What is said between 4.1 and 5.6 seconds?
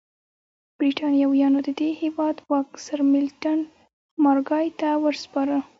مارګای ته وسپاره.